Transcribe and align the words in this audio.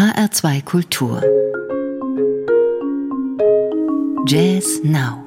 HR2 0.00 0.64
Kultur. 0.64 1.22
Jazz 4.26 4.80
Now. 4.82 5.22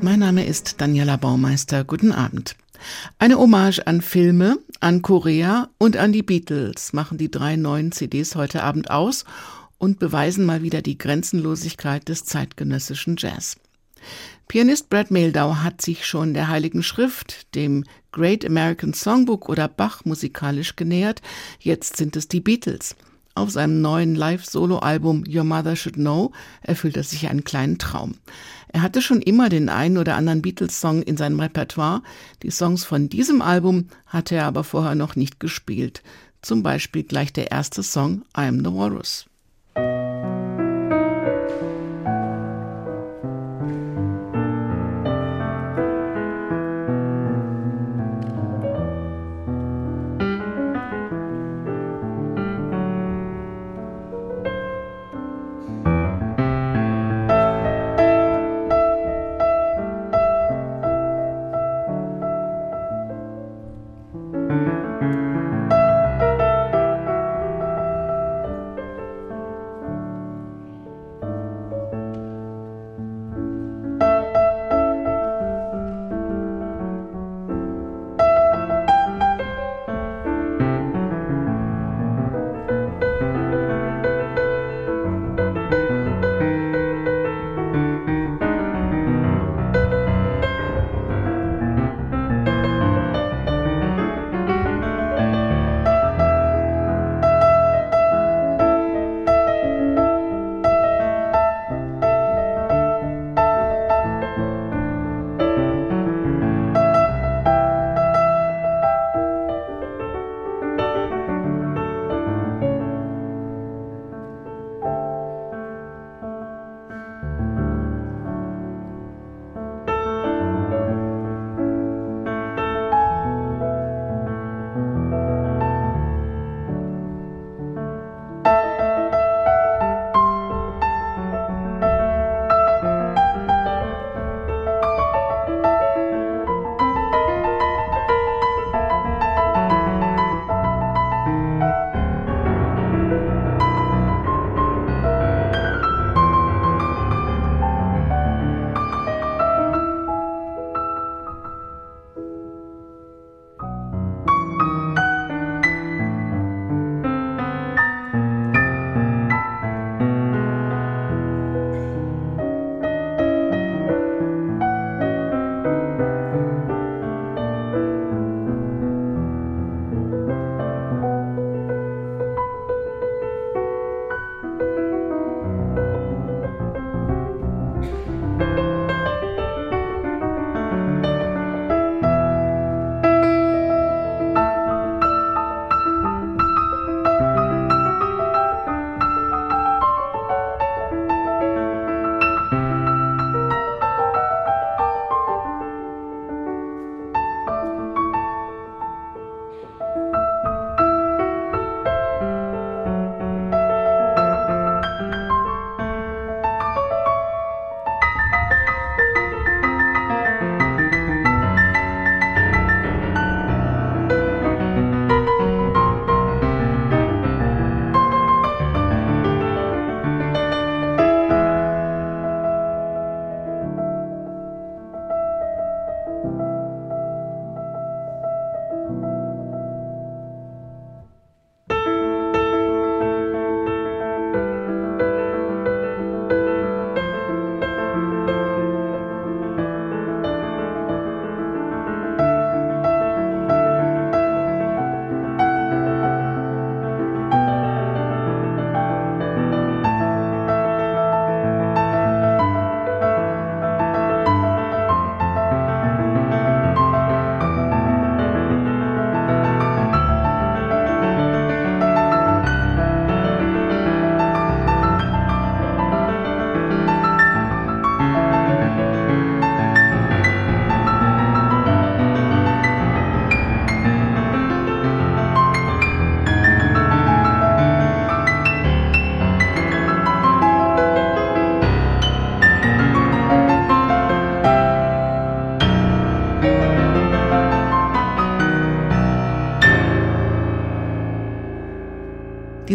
Mein 0.00 0.18
Name 0.18 0.44
ist 0.44 0.80
Daniela 0.80 1.16
Baumeister. 1.16 1.84
Guten 1.84 2.10
Abend. 2.10 2.56
Eine 3.20 3.38
Hommage 3.38 3.86
an 3.86 4.00
Filme, 4.00 4.58
an 4.80 5.02
Korea 5.02 5.68
und 5.78 5.96
an 5.96 6.10
die 6.10 6.24
Beatles 6.24 6.92
machen 6.92 7.16
die 7.16 7.30
drei 7.30 7.54
neuen 7.54 7.92
CDs 7.92 8.34
heute 8.34 8.64
Abend 8.64 8.90
aus 8.90 9.24
und 9.78 10.00
beweisen 10.00 10.46
mal 10.46 10.62
wieder 10.62 10.82
die 10.82 10.98
Grenzenlosigkeit 10.98 12.08
des 12.08 12.24
zeitgenössischen 12.24 13.14
Jazz. 13.16 13.56
Pianist 14.48 14.90
Brad 14.90 15.10
Mehldau 15.10 15.56
hat 15.56 15.82
sich 15.82 16.06
schon 16.06 16.32
der 16.32 16.48
Heiligen 16.48 16.82
Schrift, 16.82 17.54
dem 17.54 17.84
Great 18.12 18.44
American 18.44 18.94
Songbook 18.94 19.48
oder 19.48 19.68
Bach 19.68 20.04
musikalisch 20.04 20.76
genähert. 20.76 21.20
Jetzt 21.58 21.96
sind 21.96 22.16
es 22.16 22.28
die 22.28 22.40
Beatles. 22.40 22.96
Auf 23.34 23.50
seinem 23.50 23.82
neuen 23.82 24.14
Live-Solo-Album 24.14 25.24
Your 25.28 25.44
Mother 25.44 25.76
Should 25.76 25.96
Know 25.96 26.32
erfüllt 26.62 26.96
er 26.96 27.02
sich 27.02 27.28
einen 27.28 27.44
kleinen 27.44 27.76
Traum. 27.76 28.14
Er 28.68 28.80
hatte 28.80 29.02
schon 29.02 29.20
immer 29.20 29.50
den 29.50 29.68
einen 29.68 29.98
oder 29.98 30.16
anderen 30.16 30.40
Beatles-Song 30.40 31.02
in 31.02 31.18
seinem 31.18 31.38
Repertoire. 31.38 32.02
Die 32.42 32.50
Songs 32.50 32.84
von 32.84 33.10
diesem 33.10 33.42
Album 33.42 33.88
hatte 34.06 34.36
er 34.36 34.46
aber 34.46 34.64
vorher 34.64 34.94
noch 34.94 35.16
nicht 35.16 35.38
gespielt. 35.38 36.02
Zum 36.40 36.62
Beispiel 36.62 37.02
gleich 37.02 37.32
der 37.32 37.50
erste 37.50 37.82
Song 37.82 38.22
I 38.36 38.42
Am 38.42 38.60
the 38.60 38.72
Walrus. 38.72 39.26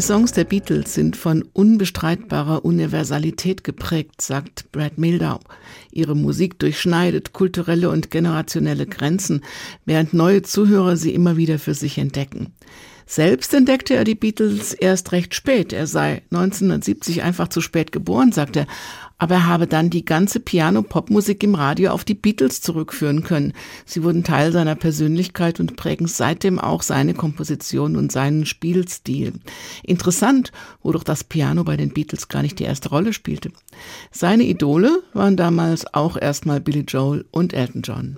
Die 0.02 0.08
Songs 0.08 0.32
der 0.32 0.46
Beatles 0.46 0.96
sind 0.96 1.16
von 1.16 1.44
unbestreitbarer 1.54 2.66
Universalität 2.66 3.64
geprägt, 3.64 4.20
sagt 4.20 4.72
Brad 4.72 4.98
Mildau. 4.98 5.40
Ihre 5.92 6.16
Musik 6.16 6.58
durchschneidet 6.58 7.34
kulturelle 7.34 7.88
und 7.88 8.10
generationelle 8.10 8.88
Grenzen, 8.88 9.44
während 9.86 10.16
neue 10.16 10.42
Zuhörer 10.42 10.98
sie 10.98 11.14
immer 11.14 11.38
wieder 11.38 11.60
für 11.60 11.76
sich 11.76 12.00
entdecken. 12.00 12.52
Selbst 13.06 13.54
entdeckte 13.54 13.94
er 13.94 14.04
die 14.04 14.16
Beatles 14.16 14.74
erst 14.74 15.12
recht 15.12 15.36
spät. 15.36 15.72
Er 15.72 15.86
sei 15.86 16.24
1970 16.32 17.22
einfach 17.22 17.50
zu 17.50 17.62
spät 17.62 17.92
geboren, 17.92 18.32
sagt 18.32 18.56
er 18.56 18.66
aber 19.22 19.36
er 19.36 19.46
habe 19.46 19.68
dann 19.68 19.92
die 19.92 20.04
ganze 20.04 20.40
Piano-Popmusik 20.40 21.44
im 21.44 21.54
Radio 21.54 21.92
auf 21.92 22.04
die 22.04 22.16
Beatles 22.16 22.60
zurückführen 22.60 23.22
können. 23.22 23.54
Sie 23.86 24.02
wurden 24.02 24.24
Teil 24.24 24.52
seiner 24.52 24.74
Persönlichkeit 24.74 25.60
und 25.60 25.76
prägen 25.76 26.08
seitdem 26.08 26.58
auch 26.58 26.82
seine 26.82 27.14
Komposition 27.14 27.98
und 27.98 28.12
seinen 28.12 28.48
Spielstil. 28.48 29.34
Interessant, 29.84 30.52
wo 30.82 30.92
doch 30.92 31.04
das 31.04 31.24
Piano 31.24 31.64
bei 31.64 31.78
den 31.78 31.94
Beatles 31.94 32.30
gar 32.30 32.42
nicht 32.42 32.58
die 32.58 32.64
erste 32.64 32.90
Rolle 32.90 33.14
spielte. 33.14 33.52
Seine 34.10 34.42
Idole 34.42 35.04
waren 35.14 35.38
damals 35.38 35.94
auch 35.94 36.18
erstmal 36.18 36.60
Billy 36.60 36.84
Joel 36.88 37.24
und 37.30 37.54
Elton 37.54 37.84
John. 37.84 38.18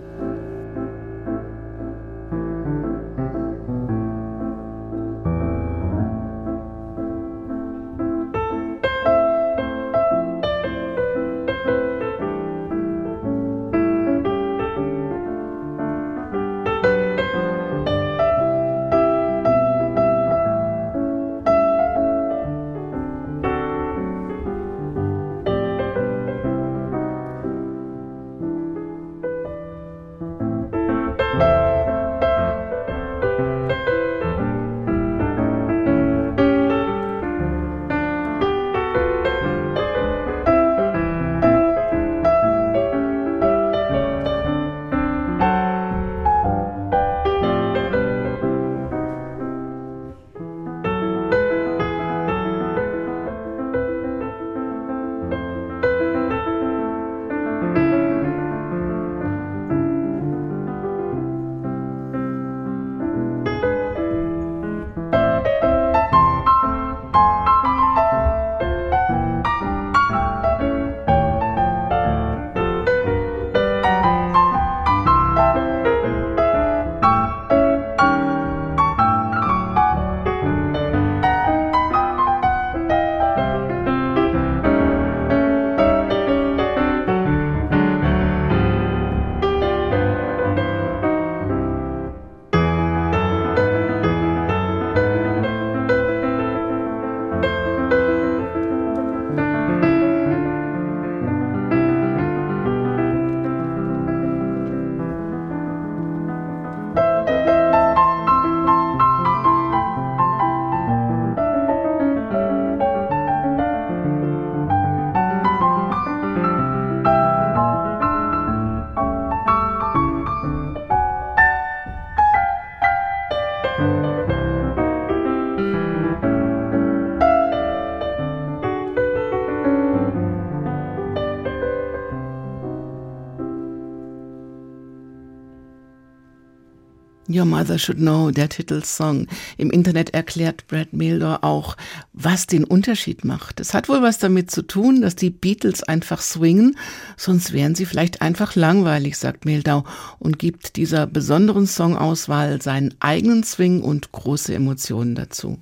Mother 137.54 137.78
Should 137.78 138.00
Know, 138.00 138.32
der 138.32 138.50
Titelsong. 138.50 139.28
Im 139.58 139.70
Internet 139.70 140.12
erklärt 140.16 140.66
Brad 140.66 140.92
Mildor 140.92 141.44
auch, 141.44 141.78
was 142.12 142.48
den 142.48 142.64
Unterschied 142.64 143.24
macht. 143.24 143.60
Es 143.60 143.76
hat 143.76 143.90
wohl 143.90 144.02
was 144.02 144.18
damit 144.18 144.50
zu 144.50 144.64
tun, 144.64 145.02
dass 145.02 145.16
die 145.16 145.30
Beatles 145.30 145.84
einfach 145.84 146.20
swingen, 146.20 146.76
sonst 147.16 147.54
wären 147.54 147.76
sie 147.76 147.86
vielleicht 147.86 148.24
einfach 148.24 148.56
langweilig, 148.56 149.20
sagt 149.20 149.46
Mildau 149.46 149.84
und 150.18 150.40
gibt 150.40 150.78
dieser 150.78 151.06
besonderen 151.06 151.68
Songauswahl 151.68 152.60
seinen 152.60 152.96
eigenen 153.00 153.44
Swing 153.44 153.84
und 153.84 154.12
große 154.12 154.56
Emotionen 154.56 155.14
dazu. 155.14 155.60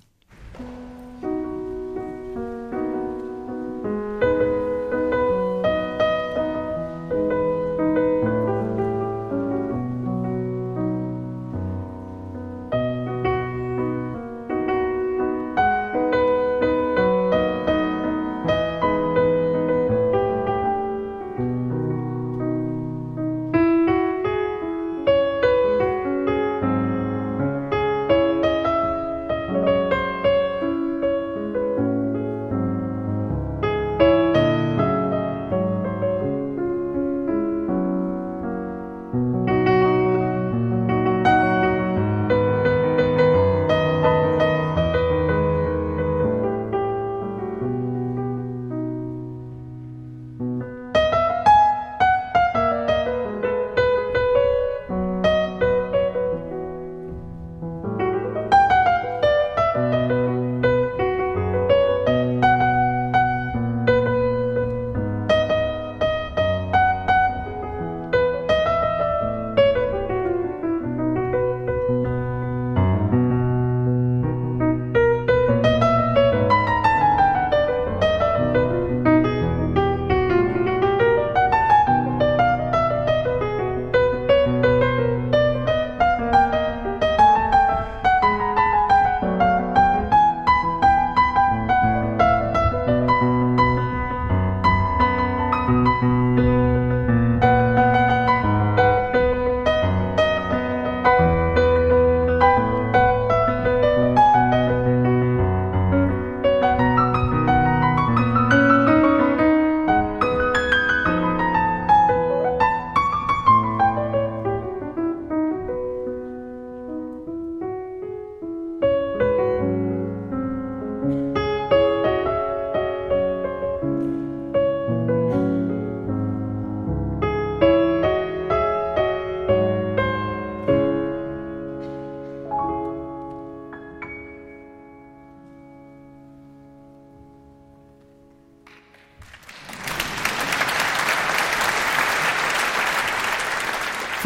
Thank 121.12 121.36
you. 121.36 121.41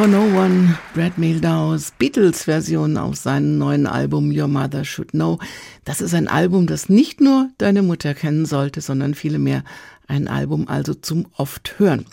For 0.05 0.11
No 0.11 0.39
One, 0.39 0.77
Brad 0.93 1.17
Mehldau's 1.17 1.89
Beatles-Version 1.97 2.95
auf 2.95 3.15
seinem 3.15 3.57
neuen 3.57 3.87
Album 3.87 4.29
Your 4.29 4.47
Mother 4.47 4.85
Should 4.85 5.13
Know. 5.13 5.39
Das 5.83 5.99
ist 5.99 6.13
ein 6.13 6.27
Album, 6.27 6.67
das 6.67 6.89
nicht 6.89 7.21
nur 7.21 7.49
deine 7.57 7.81
Mutter 7.81 8.13
kennen 8.13 8.45
sollte, 8.45 8.81
sondern 8.81 9.15
vielmehr 9.15 9.63
ein 10.07 10.27
Album 10.27 10.67
also 10.67 10.93
zum 10.93 11.25
oft 11.35 11.79
hören. 11.79 12.05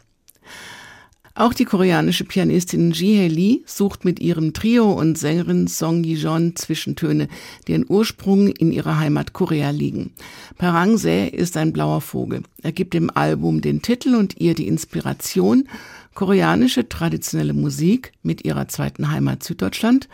Auch 1.34 1.54
die 1.54 1.64
koreanische 1.64 2.24
Pianistin 2.24 2.90
Ji-Hye 2.90 3.28
Lee 3.28 3.62
sucht 3.64 4.04
mit 4.04 4.20
ihrem 4.20 4.52
Trio 4.52 4.92
und 4.92 5.16
Sängerin 5.16 5.66
Song 5.66 6.04
Yi-jeon 6.04 6.56
Zwischentöne, 6.56 7.28
deren 7.68 7.86
Ursprung 7.88 8.48
in 8.48 8.70
ihrer 8.70 8.98
Heimat 8.98 9.32
Korea 9.32 9.70
liegen. 9.70 10.12
Parang 10.58 10.98
Se 10.98 11.26
ist 11.26 11.56
ein 11.56 11.72
blauer 11.72 12.02
Vogel. 12.02 12.42
Er 12.62 12.72
gibt 12.72 12.92
dem 12.92 13.10
Album 13.10 13.62
den 13.62 13.80
Titel 13.80 14.14
und 14.14 14.38
ihr 14.40 14.54
die 14.54 14.68
Inspiration 14.68 15.68
koreanische 16.14 16.88
traditionelle 16.88 17.54
Musik 17.54 18.12
mit 18.22 18.44
ihrer 18.44 18.68
zweiten 18.68 19.10
Heimat 19.10 19.42
Süddeutschland. 19.42 20.08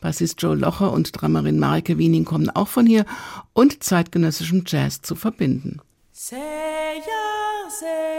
Bassist 0.00 0.42
Joe 0.42 0.56
Locher 0.56 0.92
und 0.92 1.12
Drummerin 1.12 1.60
Marike 1.60 1.98
Wiening 1.98 2.24
kommen 2.24 2.50
auch 2.50 2.68
von 2.68 2.84
hier 2.84 3.06
und 3.52 3.84
zeitgenössischem 3.84 4.64
Jazz 4.66 5.00
zu 5.02 5.14
verbinden. 5.14 5.80
Say 6.12 6.36
ja, 6.36 7.70
say. 7.70 8.14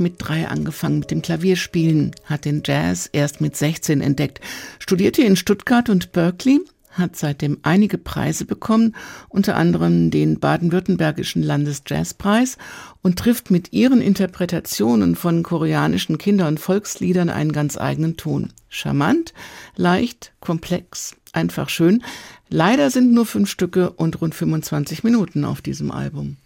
Mit 0.00 0.14
drei 0.18 0.48
angefangen 0.48 1.00
mit 1.00 1.10
dem 1.10 1.22
Klavierspielen, 1.22 2.12
hat 2.24 2.44
den 2.44 2.62
Jazz 2.64 3.08
erst 3.12 3.40
mit 3.40 3.56
16 3.56 4.00
entdeckt, 4.00 4.40
studierte 4.78 5.22
in 5.22 5.36
Stuttgart 5.36 5.88
und 5.88 6.12
Berkeley, 6.12 6.60
hat 6.90 7.16
seitdem 7.16 7.58
einige 7.62 7.98
Preise 7.98 8.44
bekommen, 8.44 8.94
unter 9.28 9.56
anderem 9.56 10.10
den 10.10 10.38
baden-württembergischen 10.38 11.42
Landesjazzpreis 11.42 12.56
und 13.02 13.18
trifft 13.18 13.50
mit 13.50 13.72
ihren 13.72 14.00
Interpretationen 14.00 15.16
von 15.16 15.42
koreanischen 15.42 16.18
Kinder- 16.18 16.48
und 16.48 16.60
Volksliedern 16.60 17.30
einen 17.30 17.52
ganz 17.52 17.76
eigenen 17.76 18.16
Ton. 18.16 18.52
Charmant, 18.68 19.34
leicht, 19.76 20.32
komplex, 20.40 21.16
einfach 21.32 21.68
schön. 21.68 22.02
Leider 22.48 22.90
sind 22.90 23.12
nur 23.12 23.26
fünf 23.26 23.50
Stücke 23.50 23.90
und 23.90 24.20
rund 24.20 24.34
25 24.34 25.04
Minuten 25.04 25.44
auf 25.44 25.60
diesem 25.62 25.90
Album. 25.90 26.36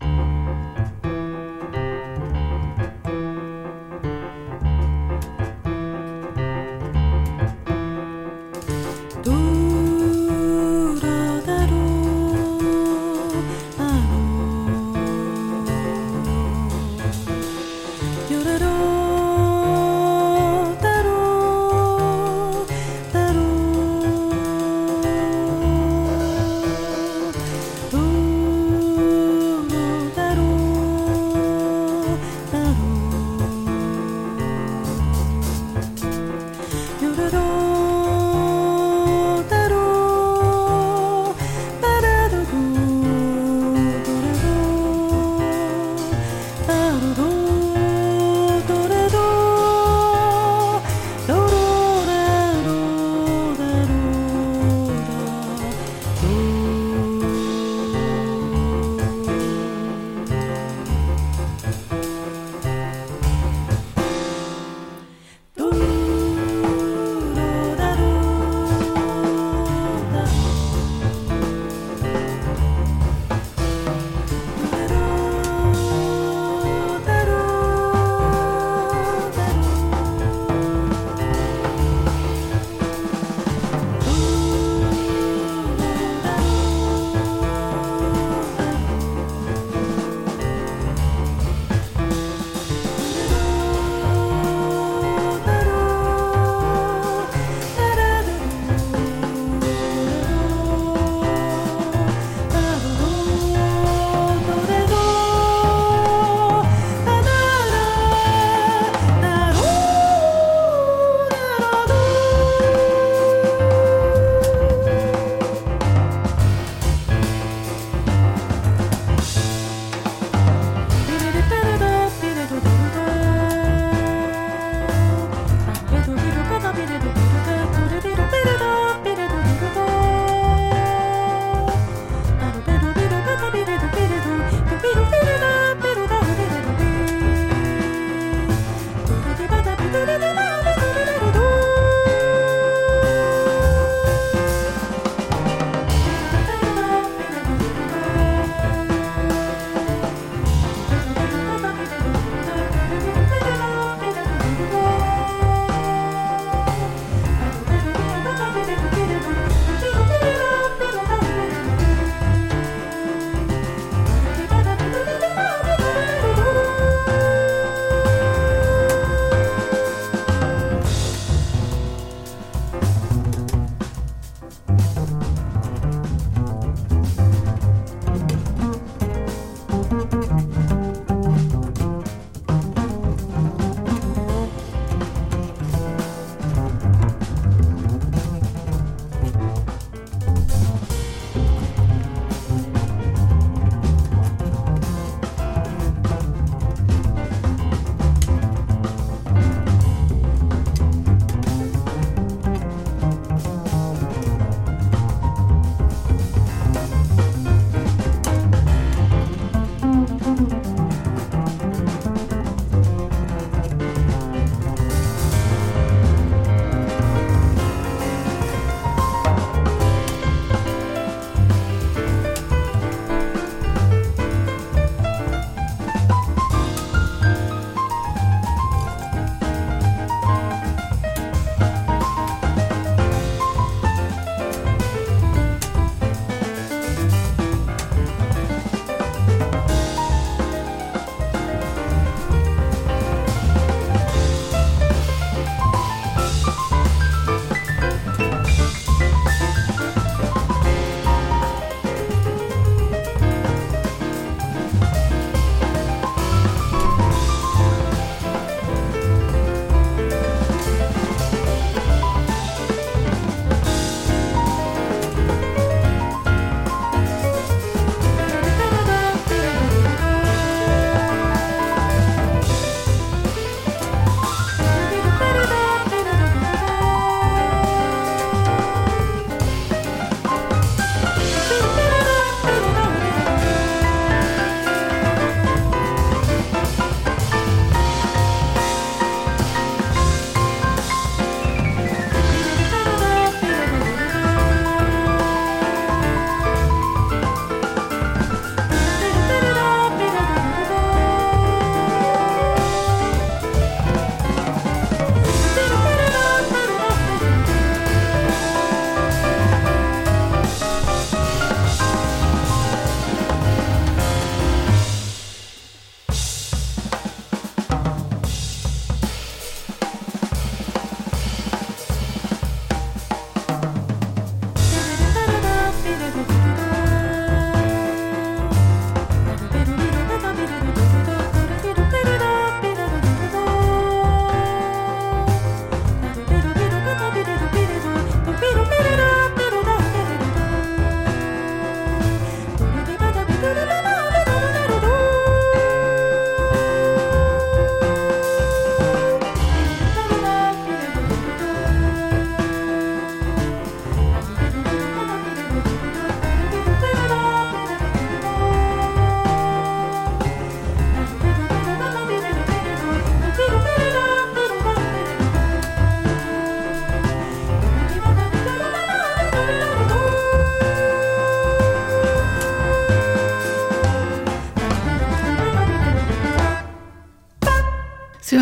Sie 0.00 0.41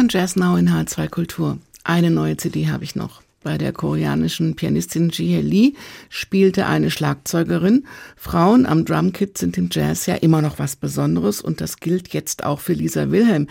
hören 0.00 0.08
Jazz 0.08 0.34
Now 0.34 0.56
in 0.56 0.70
H2 0.70 1.10
Kultur. 1.10 1.58
Eine 1.84 2.10
neue 2.10 2.34
CD 2.38 2.68
habe 2.68 2.84
ich 2.84 2.96
noch. 2.96 3.20
Bei 3.42 3.58
der 3.58 3.74
koreanischen 3.74 4.56
Pianistin 4.56 5.10
Ji 5.10 5.42
Lee 5.42 5.74
spielte 6.08 6.64
eine 6.64 6.90
Schlagzeugerin. 6.90 7.84
Frauen 8.16 8.64
am 8.64 8.86
Drumkit 8.86 9.36
sind 9.36 9.58
im 9.58 9.68
Jazz 9.70 10.06
ja 10.06 10.14
immer 10.14 10.40
noch 10.40 10.58
was 10.58 10.76
Besonderes 10.76 11.42
und 11.42 11.60
das 11.60 11.80
gilt 11.80 12.14
jetzt 12.14 12.44
auch 12.44 12.60
für 12.60 12.72
Lisa 12.72 13.10
Wilhelm. 13.10 13.46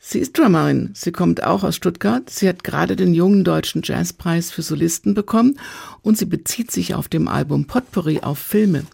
Sie 0.00 0.20
ist 0.20 0.38
Drummerin. 0.38 0.92
Sie 0.94 1.12
kommt 1.12 1.44
auch 1.44 1.64
aus 1.64 1.76
Stuttgart. 1.76 2.30
Sie 2.30 2.48
hat 2.48 2.64
gerade 2.64 2.96
den 2.96 3.12
jungen 3.12 3.44
deutschen 3.44 3.82
Jazzpreis 3.84 4.50
für 4.50 4.62
Solisten 4.62 5.12
bekommen 5.12 5.58
und 6.00 6.16
sie 6.16 6.24
bezieht 6.24 6.70
sich 6.70 6.94
auf 6.94 7.08
dem 7.08 7.28
Album 7.28 7.66
Potpourri 7.66 8.20
auf 8.20 8.38
Filme. 8.38 8.84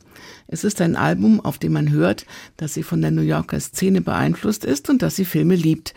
Es 0.48 0.64
ist 0.64 0.80
ein 0.80 0.96
Album, 0.96 1.38
auf 1.38 1.58
dem 1.58 1.72
man 1.72 1.92
hört, 1.92 2.26
dass 2.56 2.74
sie 2.74 2.82
von 2.82 3.00
der 3.00 3.12
New 3.12 3.22
Yorker 3.22 3.60
Szene 3.60 4.00
beeinflusst 4.00 4.64
ist 4.64 4.90
und 4.90 5.02
dass 5.02 5.14
sie 5.14 5.24
Filme 5.24 5.54
liebt. 5.54 5.94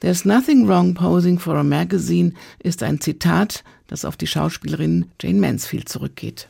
There's 0.00 0.24
nothing 0.24 0.66
wrong 0.66 0.94
posing 0.94 1.38
for 1.38 1.56
a 1.56 1.62
magazine 1.62 2.32
ist 2.58 2.82
ein 2.82 3.00
Zitat, 3.00 3.62
das 3.86 4.04
auf 4.04 4.16
die 4.16 4.26
Schauspielerin 4.26 5.06
Jane 5.20 5.40
Mansfield 5.40 5.88
zurückgeht. 5.88 6.48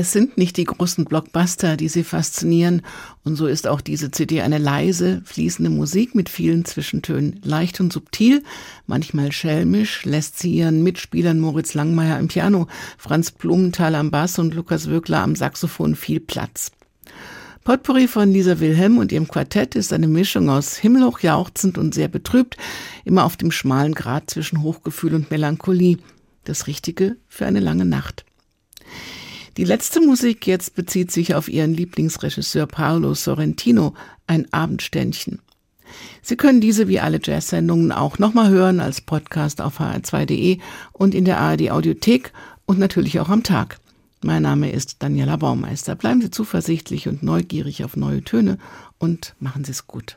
Es 0.00 0.12
sind 0.12 0.38
nicht 0.38 0.56
die 0.56 0.64
großen 0.64 1.04
Blockbuster, 1.04 1.76
die 1.76 1.88
sie 1.88 2.04
faszinieren, 2.04 2.80
und 3.22 3.36
so 3.36 3.46
ist 3.46 3.66
auch 3.66 3.82
diese 3.82 4.10
CD 4.10 4.40
eine 4.40 4.56
leise, 4.56 5.20
fließende 5.26 5.70
Musik 5.70 6.14
mit 6.14 6.30
vielen 6.30 6.64
Zwischentönen, 6.64 7.38
leicht 7.44 7.80
und 7.80 7.92
subtil, 7.92 8.42
manchmal 8.86 9.30
schelmisch, 9.30 10.06
lässt 10.06 10.38
sie 10.38 10.54
ihren 10.54 10.82
Mitspielern 10.82 11.38
Moritz 11.38 11.74
Langmeier 11.74 12.16
am 12.16 12.28
Piano, 12.28 12.66
Franz 12.96 13.30
Blumenthal 13.30 13.94
am 13.94 14.10
Bass 14.10 14.38
und 14.38 14.54
Lukas 14.54 14.88
Wöckler 14.88 15.20
am 15.20 15.36
Saxophon 15.36 15.94
viel 15.94 16.20
Platz. 16.20 16.72
Potpourri 17.62 18.08
von 18.08 18.32
Lisa 18.32 18.58
Wilhelm 18.58 18.96
und 18.96 19.12
ihrem 19.12 19.28
Quartett 19.28 19.74
ist 19.74 19.92
eine 19.92 20.08
Mischung 20.08 20.48
aus 20.48 20.78
himmelhoch 20.78 21.18
jauchzend 21.20 21.76
und 21.76 21.92
sehr 21.92 22.08
betrübt, 22.08 22.56
immer 23.04 23.24
auf 23.24 23.36
dem 23.36 23.50
schmalen 23.50 23.94
Grat 23.94 24.30
zwischen 24.30 24.62
Hochgefühl 24.62 25.14
und 25.14 25.30
Melancholie. 25.30 25.98
Das 26.44 26.68
Richtige 26.68 27.18
für 27.28 27.44
eine 27.44 27.60
lange 27.60 27.84
Nacht. 27.84 28.24
Die 29.60 29.66
letzte 29.66 30.00
Musik 30.00 30.46
jetzt 30.46 30.74
bezieht 30.74 31.12
sich 31.12 31.34
auf 31.34 31.46
ihren 31.46 31.74
Lieblingsregisseur 31.74 32.66
Paolo 32.66 33.12
Sorrentino, 33.12 33.92
ein 34.26 34.50
Abendständchen. 34.54 35.40
Sie 36.22 36.36
können 36.36 36.62
diese 36.62 36.88
wie 36.88 36.98
alle 36.98 37.20
Jazz-Sendungen 37.22 37.92
auch 37.92 38.18
nochmal 38.18 38.48
hören 38.48 38.80
als 38.80 39.02
Podcast 39.02 39.60
auf 39.60 39.78
hr2.de 39.78 40.60
und 40.92 41.14
in 41.14 41.26
der 41.26 41.40
ARD 41.40 41.72
Audiothek 41.72 42.32
und 42.64 42.78
natürlich 42.78 43.20
auch 43.20 43.28
am 43.28 43.42
Tag. 43.42 43.76
Mein 44.22 44.44
Name 44.44 44.72
ist 44.72 45.02
Daniela 45.02 45.36
Baumeister. 45.36 45.94
Bleiben 45.94 46.22
Sie 46.22 46.30
zuversichtlich 46.30 47.06
und 47.06 47.22
neugierig 47.22 47.84
auf 47.84 47.96
neue 47.96 48.24
Töne 48.24 48.56
und 48.96 49.34
machen 49.40 49.64
Sie 49.64 49.72
es 49.72 49.86
gut. 49.86 50.16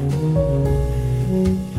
Thank 0.00 0.14
you. 1.34 1.69